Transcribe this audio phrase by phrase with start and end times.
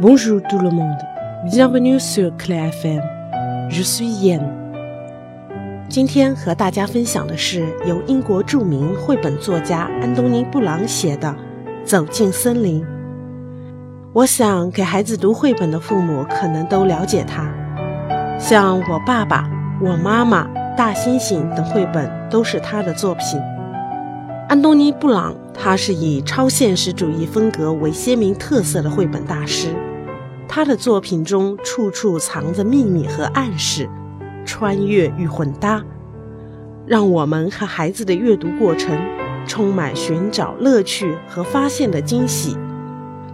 [0.00, 0.98] Bonjour tout le monde,
[1.44, 3.00] bienvenue sur Claire FM.
[3.68, 4.42] Je suis Yan。
[5.88, 11.28] 今天和大家分享的是由英国著名绘本作家安东尼·布朗写的
[11.84, 12.82] 《走进森林》。
[14.12, 17.48] 我想给孩子读绘本的父母可能都了解他，
[18.36, 19.48] 像我爸爸、
[19.80, 23.40] 我妈妈、大猩猩等绘本都是他的作品。
[24.48, 29.74] 安东尼·布朗，他是以超现实主义风格为鲜明特色的绘本大师。
[30.46, 33.88] 他的作品中处处藏着秘密和暗示，
[34.44, 35.82] 穿越与混搭，
[36.86, 38.96] 让我们和孩子的阅读过程
[39.46, 42.56] 充满寻找乐趣和发现的惊喜。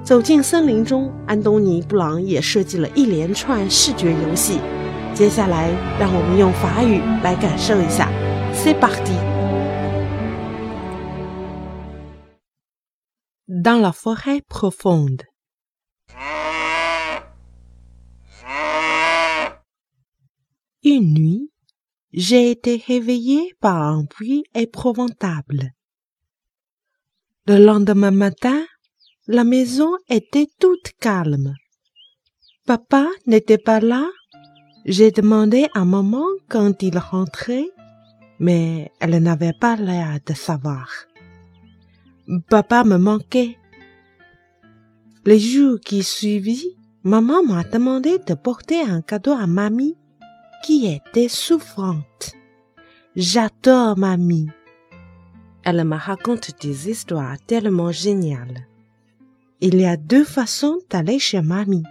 [0.02, 4.58] 走进森林中，安东尼·布朗也设计了一连串视觉游戏。
[5.12, 5.68] 接下来，
[5.98, 8.08] 让我们用法语来感受一下。
[8.54, 9.39] C'est parti.
[13.66, 15.22] Dans la forêt profonde.
[20.82, 21.52] Une nuit,
[22.14, 25.72] j'ai été réveillé par un bruit épouvantable.
[27.46, 28.64] Le lendemain matin,
[29.26, 31.54] la maison était toute calme.
[32.64, 34.08] Papa n'était pas là.
[34.86, 37.68] J'ai demandé à maman quand il rentrait,
[38.38, 41.09] mais elle n'avait pas l'air de savoir.
[42.38, 43.58] Papa me manquait.
[45.24, 49.96] Les jours qui suivirent, maman m'a demandé de porter un cadeau à mamie
[50.62, 52.36] qui était souffrante.
[53.16, 54.48] J'adore mamie.
[55.64, 58.68] Elle me raconte des histoires tellement géniales.
[59.60, 61.82] Il y a deux façons d'aller chez mamie.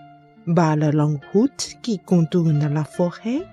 [0.55, 3.45] Par la longue route qui contourne la forêt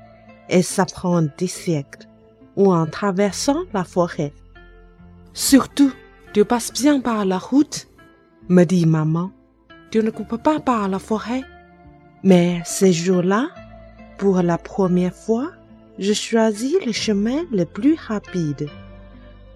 [0.49, 2.07] et ça prend des siècles.
[2.55, 4.33] Ou en traversant la forêt.
[5.35, 5.93] Surtout,
[6.37, 7.89] tu passes bien par la route,
[8.51, 9.31] me dit maman.
[9.91, 11.41] Tu ne coupes pas par la forêt.
[12.25, 13.49] Mais ces jours-là,
[14.19, 15.53] pour la première fois,
[15.99, 18.69] je choisis le chemin le plus rapide.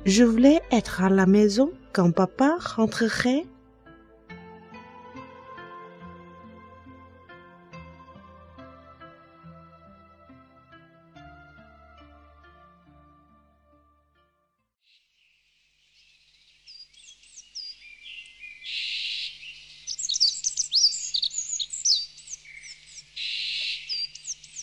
[0.07, 3.45] Je voulais être à la maison quand papa rentrerait.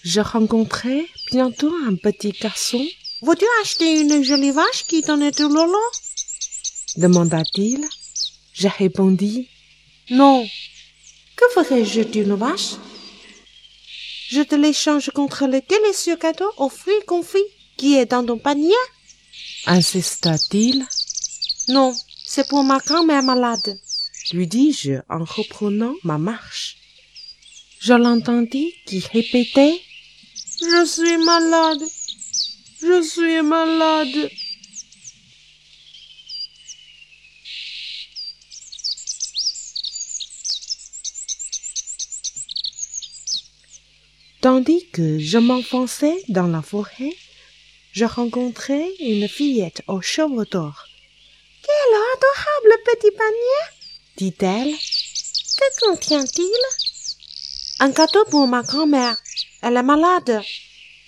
[0.10, 2.82] Je rencontrai bientôt un petit garçon.
[3.24, 5.84] Veux-tu acheter une jolie vache qui donne du lolo
[6.96, 7.82] demanda-t-il.
[8.54, 9.50] Je répondis
[10.10, 10.48] Non.
[11.36, 12.76] Que ferais-je d'une vache?
[14.30, 18.84] Je te l'échange contre le délicieux cadeau aux fruits confits qui est dans ton panier?
[19.66, 20.86] insista-t-il.
[21.68, 21.94] Non,
[22.26, 23.78] c'est pour ma grand-mère malade,
[24.32, 26.78] lui dis-je en reprenant ma marche.
[27.82, 29.82] Je l'entendis qui répétait
[30.60, 31.84] je suis malade.
[32.82, 34.30] Je suis malade.
[44.42, 47.16] Tandis que je m'enfonçais dans la forêt,
[47.92, 50.86] je rencontrai une fillette aux cheveux d'or.
[51.64, 53.64] Quel adorable petit panier,
[54.18, 54.74] dit-elle.
[55.58, 56.62] Que contient-il?
[57.80, 59.18] Un gâteau pour ma grand-mère.
[59.62, 60.42] Elle est malade.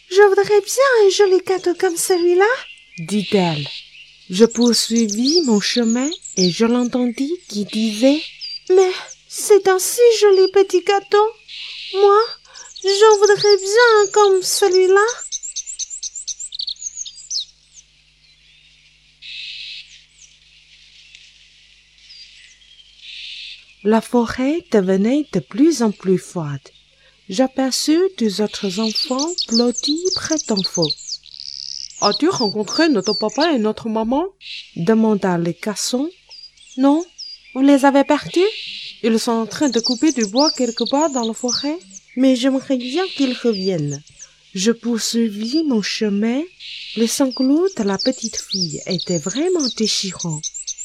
[0.09, 2.49] Je voudrais bien un joli cadeau comme celui-là,
[2.97, 3.67] dit-elle.
[4.29, 8.21] Je poursuivis mon chemin et je l'entendis qui disait
[8.69, 8.91] Mais
[9.27, 11.27] c'est un si joli petit gâteau.
[11.93, 12.21] Moi,
[12.83, 15.05] j'en voudrais bien comme celui-là.
[23.83, 26.67] La forêt devenait de plus en plus froide
[27.29, 30.89] j'aperçus deux autres enfants blottis près d'un feu.
[32.01, 34.25] As-tu rencontré notre papa et notre maman?
[34.75, 36.09] demanda le garçon.
[36.77, 37.05] Non,
[37.53, 38.53] vous les avez perdus?
[39.03, 41.77] Ils sont en train de couper du bois quelque part dans la forêt,
[42.15, 44.01] mais j'aimerais bien qu'ils reviennent.
[44.55, 46.41] Je poursuivis mon chemin.
[46.95, 50.41] Les sanglots de la petite fille étaient vraiment déchirants,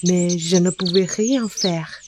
[0.06, 2.03] mais je ne pouvais rien faire.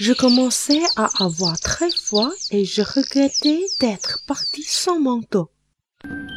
[0.00, 5.50] Je commençais à avoir très froid et je regrettais d'être parti sans manteau.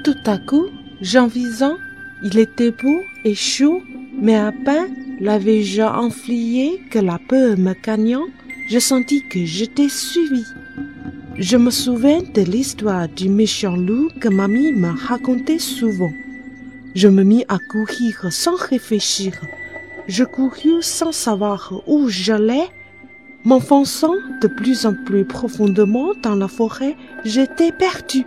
[0.03, 0.65] Tout à coup,
[0.99, 1.77] j'en visant,
[2.25, 3.81] il était beau et chaud,
[4.21, 8.25] mais à peine l'avais-je enflié que la peur me gagnant,
[8.67, 10.43] je sentis que j'étais suivi.
[11.37, 16.11] Je me souviens de l'histoire du méchant loup que mamie m'a racontait souvent.
[16.95, 19.39] Je me mis à courir sans réfléchir.
[20.09, 22.67] Je courus sans savoir où j'allais.
[23.45, 26.95] M'enfonçant de plus en plus profondément dans la forêt,
[27.25, 28.25] j'étais perdue.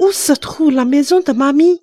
[0.00, 1.80] Où se trouve la maison de mamie?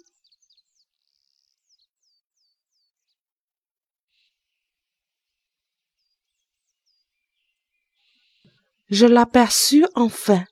[8.89, 10.43] Je l'aperçus enfin.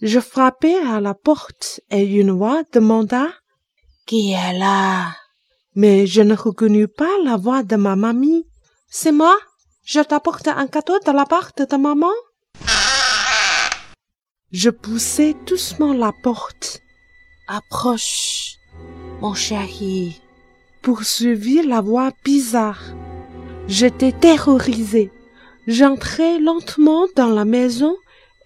[0.00, 3.28] Je frappai à la porte et une voix demanda
[4.06, 5.14] Qui est là
[5.74, 8.46] Mais je ne reconnus pas la voix de ma mamie.
[8.88, 9.36] C'est moi?
[9.84, 12.12] Je t'apporte un cadeau de la part de ta maman.
[14.52, 16.80] Je poussai doucement la porte.
[17.48, 18.56] Approche,
[19.20, 20.20] mon chéri,
[20.82, 22.82] poursuivit la voix bizarre.
[23.68, 25.10] J'étais terrorisée.
[25.66, 27.96] J'entrai lentement dans la maison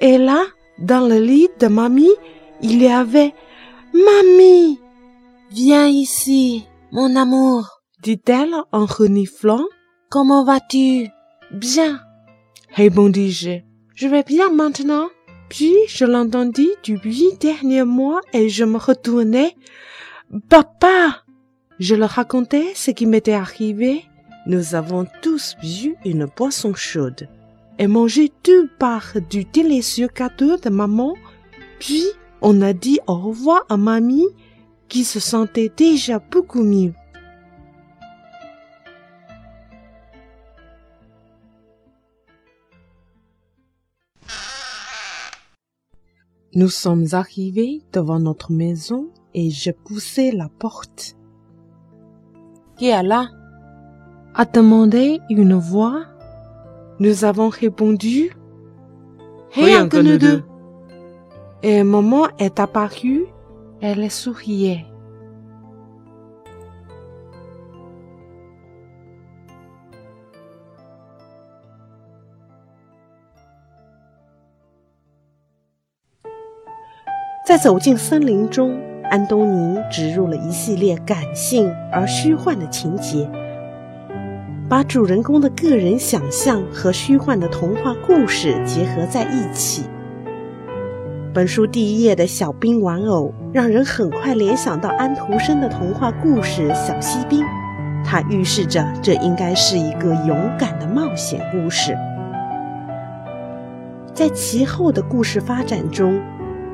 [0.01, 0.43] et là,
[0.79, 2.15] dans le lit de mamie,
[2.61, 3.35] il y avait
[3.95, 4.81] Mamie,
[5.53, 9.65] viens ici, mon amour, dit-elle en reniflant.
[10.11, 11.09] Comment vas-tu?
[11.51, 12.01] Bien,
[12.71, 13.61] répondis-je.
[13.95, 15.09] Je vais bien maintenant?
[15.49, 19.55] Puis je l'entendis du huit derniers mois et je me retournai.
[20.49, 21.23] Papa!
[21.79, 24.05] Je leur racontai ce qui m'était arrivé.
[24.47, 27.29] Nous avons tous bu une boisson chaude
[27.79, 31.15] et mangé tout part du délicieux cadeau de maman.
[31.79, 32.05] Puis
[32.41, 34.29] on a dit au revoir à mamie
[34.89, 36.95] qui se sentait déjà beaucoup mieux.
[46.57, 51.17] Nous sommes arrivés devant notre maison et je poussai la porte.
[52.77, 53.29] Qui est là?
[54.37, 56.05] a demandé une voix.
[56.99, 58.31] Nous avons répondu
[59.53, 60.43] Rien que nous deux.
[61.63, 63.27] Et maman est apparue,
[63.81, 64.87] elle souriait.
[77.45, 78.75] «在走进森林中，
[79.11, 83.29] 安东尼植入了一系列感性而虚幻的情节。
[84.67, 89.85] 把主人公的个人想象和虚幻的童话故事结合在一起。
[91.35, 97.41] 本书第一页的小兵玩偶，让人很快联想到安徒生的童话故事《小锡兵》，
[98.03, 101.95] 它预示着这应该是一个勇敢的冒险故事。
[104.15, 106.19] 在其后的故事发展中，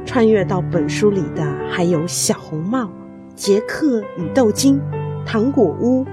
[0.04, 2.90] 穿越到本书里的还有小红帽、
[3.34, 4.80] 杰克与豆金、
[5.24, 6.06] 糖果屋、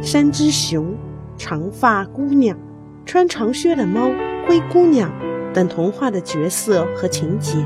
[0.00, 0.94] 山之熊。
[1.38, 2.56] 长发姑娘、
[3.04, 4.12] 穿长靴的猫、
[4.46, 5.10] 灰姑娘
[5.52, 7.56] 等童话的角色和情节。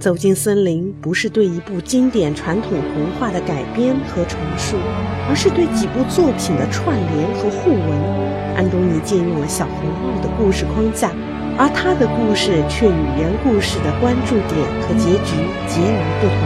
[0.00, 4.76] 走进森林不是对一部经典传统童话的改编和重述，
[5.28, 8.56] 而是对几部作品的串联和互文。
[8.56, 11.12] 安东尼借用了小红帽的故事框架，
[11.58, 15.36] 而他的故事却与原故事的关注点和结局
[15.66, 16.36] 截然不同。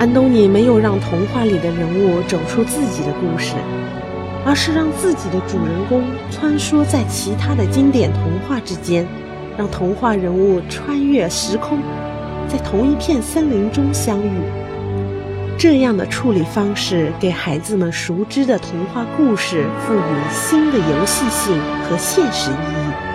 [0.00, 3.54] 安东尼没有让童话里的人物走出自己的故事，
[4.44, 9.06] 而是让自己的主人公穿梭在其他的经典童话之间，
[9.56, 11.78] 让童话人物穿越时空，
[12.48, 14.40] 在同一片森林中相遇。
[15.62, 23.11] 这样的处理方式给孩子们熟知的童话故事赋予新的游戏性和现实意义。